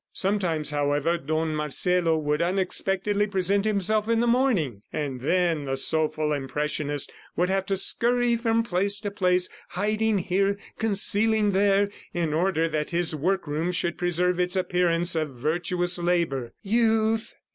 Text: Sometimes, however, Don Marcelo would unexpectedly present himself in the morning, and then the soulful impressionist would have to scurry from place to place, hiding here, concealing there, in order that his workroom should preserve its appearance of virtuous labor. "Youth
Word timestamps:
Sometimes, 0.13 0.71
however, 0.71 1.15
Don 1.19 1.53
Marcelo 1.53 2.17
would 2.17 2.41
unexpectedly 2.41 3.27
present 3.27 3.65
himself 3.65 4.09
in 4.09 4.19
the 4.19 4.25
morning, 4.25 4.81
and 4.91 5.21
then 5.21 5.65
the 5.65 5.77
soulful 5.77 6.33
impressionist 6.33 7.11
would 7.35 7.49
have 7.49 7.67
to 7.67 7.77
scurry 7.77 8.35
from 8.35 8.63
place 8.63 8.99
to 9.01 9.11
place, 9.11 9.47
hiding 9.69 10.17
here, 10.17 10.57
concealing 10.79 11.51
there, 11.51 11.87
in 12.15 12.33
order 12.33 12.67
that 12.67 12.89
his 12.89 13.15
workroom 13.15 13.71
should 13.71 13.99
preserve 13.99 14.39
its 14.39 14.55
appearance 14.55 15.13
of 15.13 15.35
virtuous 15.35 15.99
labor. 15.99 16.51
"Youth 16.63 17.35